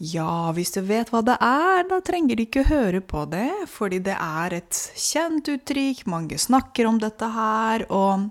[0.00, 3.98] Ja, hvis du vet hva det er, da trenger du ikke høre på det, fordi
[4.06, 8.30] det er et kjent uttrykk, mange snakker om dette her, og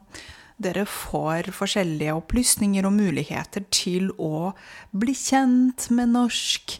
[0.57, 4.49] dere får forskjellige opplysninger og muligheter til å
[4.97, 6.79] bli kjent med norsk.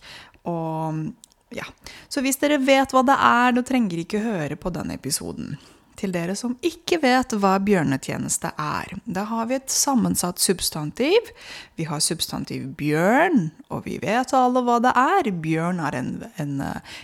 [0.50, 1.06] Og
[1.54, 1.70] ja,
[2.10, 5.54] så hvis dere vet hva det er, da trenger dere ikke høre på denne episoden
[6.00, 8.96] til dere som ikke vet hva bjørnetjeneste er.
[9.06, 11.32] Da har vi et sammensatt substantiv.
[11.80, 15.32] Vi har substantiv bjørn, og vi vet alle hva det er.
[15.44, 16.56] Bjørn er en, en,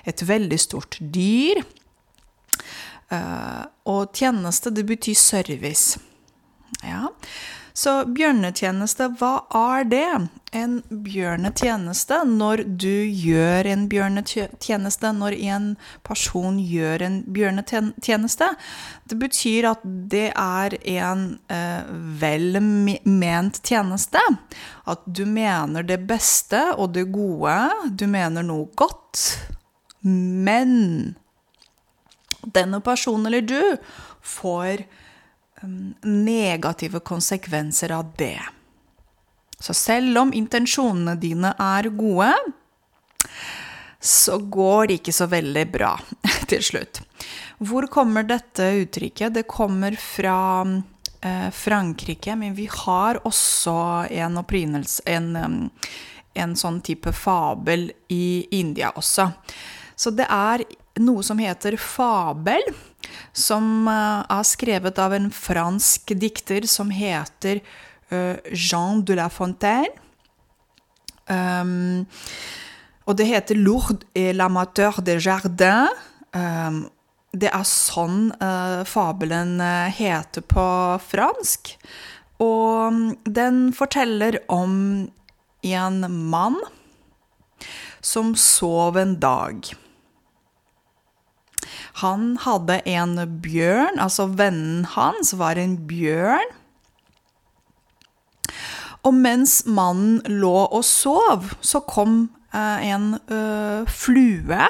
[0.07, 1.61] et veldig stort dyr.
[3.13, 5.99] Uh, og tjeneste, det betyr service.
[6.81, 7.11] Ja.
[7.75, 10.07] Så bjørnetjeneste, hva er det?
[10.55, 15.65] En bjørnetjeneste når du gjør en bjørnetjeneste, når en
[16.07, 18.47] person gjør en bjørnetjeneste.
[19.11, 21.91] Det betyr at det er en eh,
[22.23, 22.61] vel
[23.59, 24.23] tjeneste.
[24.87, 27.59] At du mener det beste og det gode.
[27.91, 29.27] Du mener noe godt.
[29.99, 31.17] Men
[32.45, 33.61] denne personen eller du
[34.23, 34.85] får
[36.03, 38.39] negative konsekvenser av det.
[39.59, 42.33] Så selv om intensjonene dine er gode,
[44.05, 45.93] så går det ikke så veldig bra
[46.51, 47.01] til slutt.
[47.57, 49.33] Hvor kommer dette uttrykket?
[49.33, 50.37] Det kommer fra
[51.21, 53.77] eh, Frankrike, men vi har også
[54.11, 55.71] en opprinnelse en,
[56.35, 59.31] en sånn type fabel i India også.
[59.95, 60.65] Så det er
[60.99, 62.67] noe som heter fabel,
[63.33, 67.61] som uh, er skrevet av en fransk dikter som heter
[68.11, 69.93] uh, Jean de la Fontaine.
[71.25, 72.05] Um,
[73.05, 75.89] og det heter 'Lourdes et l'amateur de jardin'.
[76.33, 76.89] Um,
[77.35, 79.59] det er sånn uh, fabelen
[79.91, 80.67] heter på
[81.03, 81.75] fransk.
[82.39, 85.09] Og um, den forteller om
[85.65, 86.57] en mann
[88.05, 89.75] som sov en dag.
[92.01, 96.51] Han hadde en bjørn, altså vennen hans var en bjørn.
[99.05, 104.69] Og mens mannen lå og sov, så kom eh, en ø, flue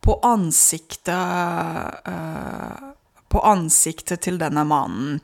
[0.00, 1.12] på ansiktet
[2.08, 2.14] ø,
[3.30, 5.20] På ansiktet til denne mannen.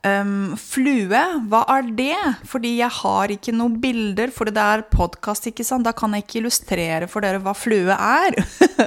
[0.00, 1.20] Um, flue,
[1.52, 2.16] hva er det?
[2.48, 5.84] Fordi jeg har ikke noen bilder, for det er podkast, ikke sant.
[5.84, 8.38] Da kan jeg ikke illustrere for dere hva flue er.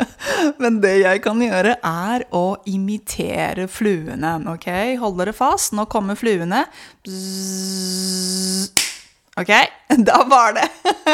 [0.62, 4.40] Men det jeg kan gjøre, er å imitere fluene.
[4.56, 4.68] Ok,
[5.03, 5.75] hold dere fast.
[5.78, 6.66] Nå kommer fluene.
[7.06, 8.72] Bzzz.
[9.38, 9.50] Ok,
[10.09, 10.68] da var det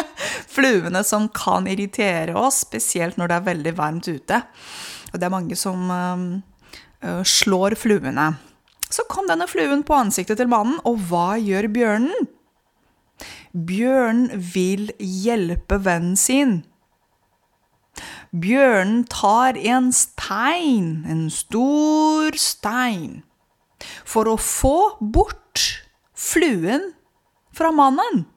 [0.55, 4.43] fluene som kan irritere oss, spesielt når det er veldig varmt ute.
[5.11, 6.29] Og det er mange som um,
[7.27, 8.33] slår fluene.
[8.89, 12.29] Så kom denne fluen på ansiktet til mannen, og hva gjør bjørnen?
[13.53, 16.59] Bjørnen vil hjelpe vennen sin.
[18.29, 23.23] Bjørnen tar en stein, en stor stein,
[24.05, 25.63] for å få bort
[26.13, 26.91] fluen
[27.55, 28.27] fra mannen.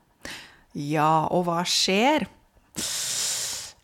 [0.73, 2.25] Ja, og hva skjer?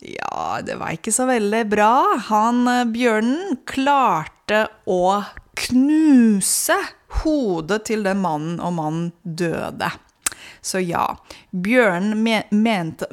[0.00, 1.92] Ja, det var ikke så veldig bra.
[2.30, 5.20] Han bjørnen klarte å
[5.58, 6.76] knuse
[7.22, 9.90] hodet til den mannen, og mannen døde.
[10.60, 11.04] Så ja,
[11.50, 13.06] bjørnen me mente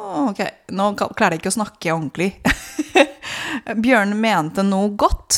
[0.00, 0.40] Ok,
[0.72, 2.30] nå klarer jeg ikke å snakke ordentlig.
[3.84, 5.36] bjørnen mente noe godt,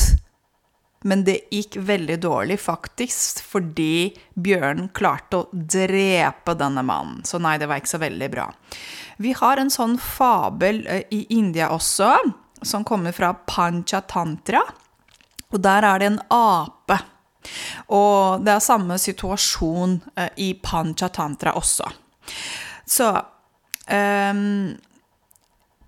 [1.03, 7.21] men det gikk veldig dårlig, faktisk, fordi bjørnen klarte å drepe denne mannen.
[7.27, 8.47] Så nei, det var ikke så veldig bra.
[9.21, 12.15] Vi har en sånn fabel eh, i India også,
[12.63, 14.63] som kommer fra Panchatantra.
[15.53, 16.97] Og der er det en ape.
[17.93, 21.89] Og det er samme situasjon i i Panchatantra også.
[22.85, 23.09] Så
[23.91, 24.73] um,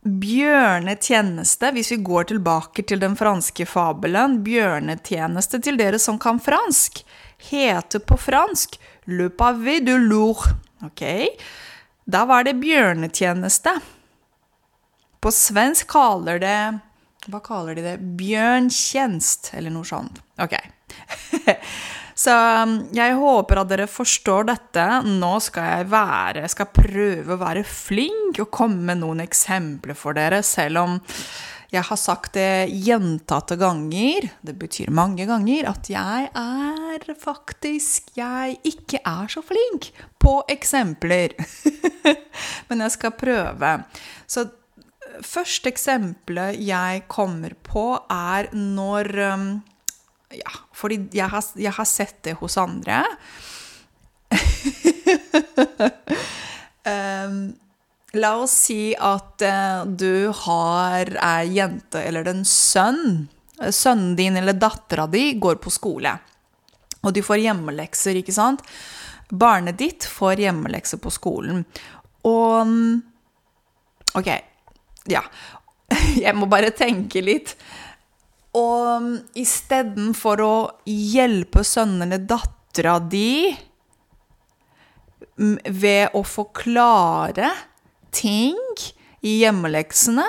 [0.06, 7.02] Bjørnetjeneste, hvis vi går tilbake til den franske fabelen, bjørnetjeneste til dere som kan fransk,
[7.50, 8.78] heter på fransk
[9.10, 10.46] le pavé de lour.
[10.86, 11.02] Ok?
[12.06, 13.74] Da var det bjørnetjeneste.
[15.22, 16.60] På svensk kaller det
[17.31, 17.98] Hva kaller de det?
[18.19, 20.22] Bjørntjenst, eller noe sånt.
[20.42, 20.56] Ok.
[22.16, 24.86] Så um, jeg håper at dere forstår dette.
[25.10, 30.16] Nå skal jeg være, skal prøve å være flink og komme med noen eksempler for
[30.16, 30.98] dere, selv om
[31.74, 38.60] jeg har sagt det gjentatte ganger, det betyr mange ganger, at jeg er faktisk Jeg
[38.63, 39.89] ikke er så flink
[40.21, 41.36] på eksempler.
[42.69, 43.74] Men jeg skal prøve.
[44.28, 44.45] Så
[45.24, 49.46] første eksempelet jeg kommer på, er når um,
[50.36, 53.04] ja, fordi jeg har, jeg har sett det hos andre.
[56.96, 57.40] um,
[58.16, 63.28] la oss si at uh, du har ei jente eller en sønn.
[63.56, 66.12] Sønnen din eller dattera di går på skole,
[67.06, 68.66] og du får hjemmelekser, ikke sant?
[69.32, 71.64] Barnet ditt får hjemmelekser på skolen.
[72.28, 72.74] Og
[74.20, 74.30] OK.
[75.12, 75.24] Ja.
[76.25, 77.56] Jeg må bare tenke litt.
[78.56, 80.56] Og istedenfor å
[80.88, 83.52] hjelpe sønnene dattera di
[85.36, 87.50] ved å forklare
[88.16, 88.60] ting
[89.25, 90.25] i hjemmeleksene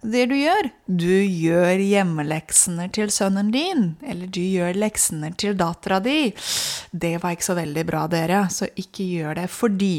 [0.00, 5.98] Det du gjør, du gjør hjemmeleksene til sønnen din, eller du gjør leksene til dattera
[5.98, 6.30] di.
[6.94, 9.48] Det var ikke så veldig bra, dere, så ikke gjør det.
[9.50, 9.90] Fordi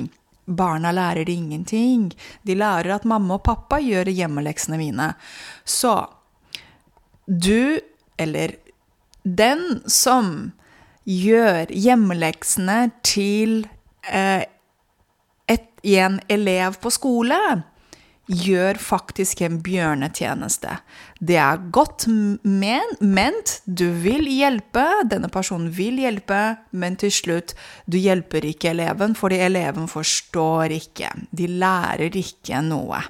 [0.50, 2.10] barna lærer de ingenting.
[2.48, 5.14] De lærer at mamma og pappa gjør hjemmeleksene mine.
[5.66, 5.94] Så
[7.30, 7.80] du,
[8.18, 8.56] eller
[9.24, 10.52] den som
[11.10, 13.68] gjør hjemmeleksene til
[14.10, 14.46] eh,
[15.50, 17.38] et, en elev på skole,
[18.30, 20.78] gjør faktisk en bjørnetjeneste.
[21.20, 26.40] Det er godt men, ment, du vil hjelpe, denne personen vil hjelpe,
[26.72, 27.56] men til slutt,
[27.90, 31.12] du hjelper ikke eleven, fordi eleven forstår ikke.
[31.36, 33.02] De lærer ikke noe.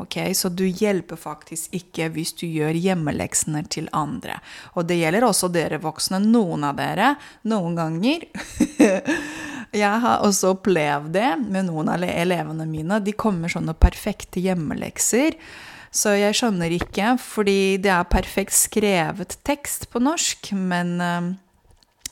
[0.00, 0.34] Okay?
[0.34, 4.40] Så du hjelper faktisk ikke hvis du gjør hjemmeleksene til andre.
[4.74, 6.22] Og det gjelder også dere voksne.
[6.24, 7.14] Noen av dere,
[7.50, 8.26] noen ganger
[9.74, 13.00] Jeg har også opplevd det med noen av elevene mine.
[13.02, 15.34] De kommer sånne perfekte hjemmelekser.
[15.94, 21.28] Så jeg skjønner ikke, fordi det er perfekt skrevet tekst på norsk, men eh,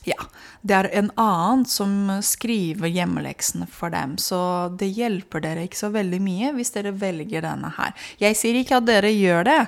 [0.03, 0.19] ja,
[0.61, 5.89] det er en annen som skriver hjemmeleksene for dem, så det hjelper dere ikke så
[5.93, 7.93] veldig mye hvis dere velger denne her.
[8.19, 9.59] Jeg sier ikke at dere gjør det,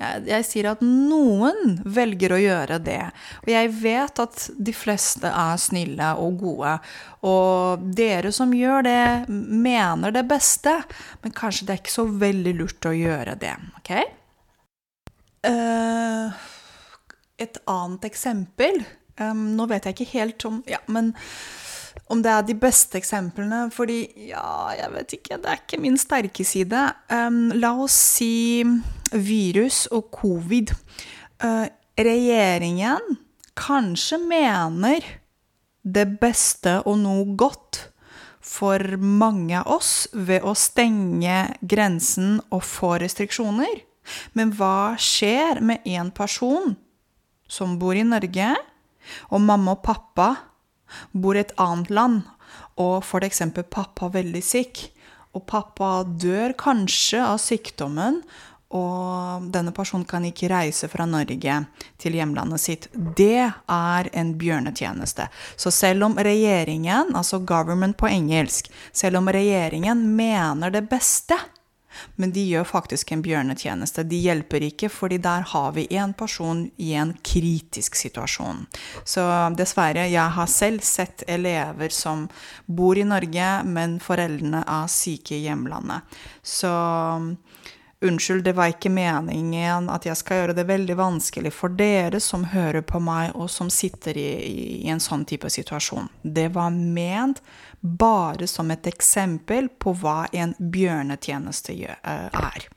[0.00, 3.02] jeg, jeg sier at noen velger å gjøre det.
[3.44, 6.78] Og jeg vet at de fleste er snille og gode,
[7.28, 10.78] og dere som gjør det, mener det beste,
[11.22, 13.94] men kanskje det er ikke så veldig lurt å gjøre det, ok?
[15.42, 16.50] Uh,
[17.42, 18.84] et annet eksempel
[19.20, 21.12] Um, nå vet jeg ikke helt om Ja, men
[22.12, 25.98] om det er de beste eksemplene, fordi ja, jeg vet ikke, det er ikke min
[26.00, 26.80] sterke side.
[27.12, 28.64] Um, la oss si
[29.12, 30.72] virus og covid.
[31.42, 33.16] Uh, regjeringen
[33.58, 35.04] kanskje mener
[35.82, 37.86] det beste og noe godt
[38.42, 43.82] for mange av oss ved å stenge grensen og få restriksjoner.
[44.34, 46.74] Men hva skjer med en person
[47.46, 48.50] som bor i Norge?
[49.30, 50.30] Og mamma og pappa
[51.12, 52.22] bor i et annet land,
[52.80, 53.42] og f.eks.
[53.70, 54.86] pappa er veldig syk,
[55.32, 58.20] og pappa dør kanskje av sykdommen,
[58.72, 61.58] og denne personen kan ikke reise fra Norge
[62.00, 62.86] til hjemlandet sitt.
[62.92, 65.26] Det er en bjørnetjeneste.
[65.60, 71.36] Så selv om regjeringen, altså government på engelsk, selv om regjeringen mener det beste,
[72.16, 74.04] men de gjør faktisk en bjørnetjeneste.
[74.08, 78.64] De hjelper ikke, fordi der har vi en person i en kritisk situasjon.
[79.04, 79.24] Så
[79.58, 82.28] dessverre, jeg har selv sett elever som
[82.66, 86.20] bor i Norge, men foreldrene er syke i hjemlandet.
[86.42, 86.72] Så
[88.02, 92.48] Unnskyld, det var ikke meningen at jeg skal gjøre det veldig vanskelig for dere som
[92.50, 94.28] hører på meg, og som sitter i,
[94.82, 96.08] i en sånn type situasjon.
[96.22, 97.38] Det var ment
[97.80, 102.68] bare som et eksempel på hva en bjørnetjeneste eh, er.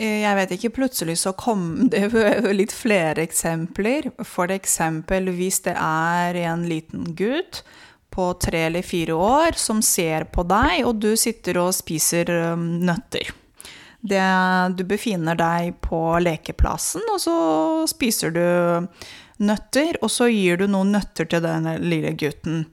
[0.00, 2.08] jeg vet ikke, plutselig så kom det
[2.56, 4.12] litt flere eksempler.
[4.24, 7.64] For eksempel hvis det er en liten gutt
[8.16, 12.70] på tre eller fire år som ser på deg, og du sitter og spiser um,
[12.80, 13.34] nøtter.
[14.00, 14.22] Det,
[14.76, 17.38] du befinner deg på lekeplassen, og så
[17.90, 18.46] spiser du
[19.42, 22.64] nøtter, og så gir du noen nøtter til den lille gutten.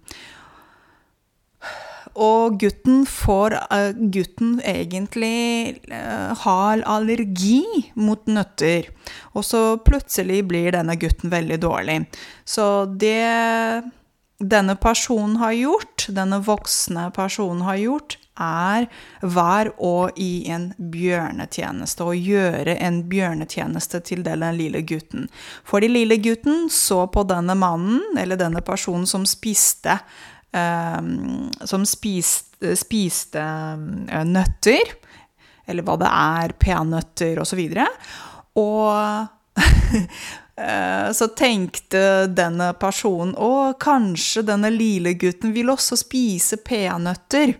[2.13, 8.91] Og gutten får uh, Gutten egentlig uh, har allergi mot nøtter.
[9.33, 12.03] Og så plutselig blir denne gutten veldig dårlig.
[12.45, 13.17] Så det
[14.39, 18.87] denne personen har gjort, denne voksne personen har gjort, er
[19.21, 25.27] hver og i en bjørnetjeneste, å gjøre en bjørnetjeneste til den lille gutten.
[25.63, 29.99] For den lille gutten så på denne mannen, eller denne personen som spiste
[30.53, 34.97] um, Som spiste, spiste uh, nøtter,
[35.69, 37.61] eller hva det er, peanøtter osv.
[37.61, 45.97] Og, så og uh, så tenkte denne personen å, kanskje denne lille gutten vil også
[45.97, 47.55] spise peanøtter.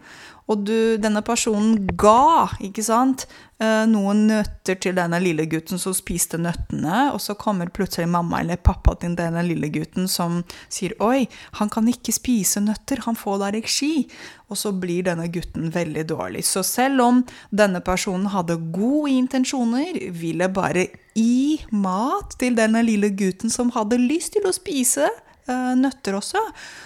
[0.52, 3.26] Og du, denne personen ga, ikke sant,
[3.64, 8.42] eh, noen nøtter til denne lille gutten som spiste nøttene, og så kommer plutselig mamma
[8.44, 11.28] eller pappa til denne lille gutten som sier 'oi,
[11.60, 14.10] han kan ikke spise nøtter, han får allergi',
[14.50, 16.44] og så blir denne gutten veldig dårlig.
[16.44, 23.10] Så selv om denne personen hadde gode intensjoner, ville bare gi mat til denne lille
[23.10, 25.08] gutten som hadde lyst til å spise
[25.50, 26.42] nøtter også,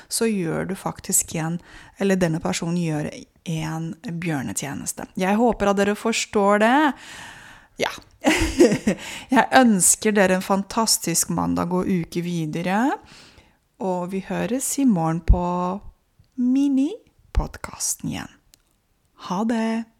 [0.09, 1.59] så gjør du faktisk en
[1.99, 3.09] Eller denne personen gjør
[3.47, 5.07] en bjørnetjeneste.
[5.17, 6.93] Jeg håper at dere forstår det.
[7.81, 7.91] Ja.
[9.35, 12.91] Jeg ønsker dere en fantastisk mandag og uke videre.
[13.81, 15.43] Og vi høres i morgen på
[16.37, 18.33] Mini-podkasten igjen.
[19.29, 19.96] Ha det!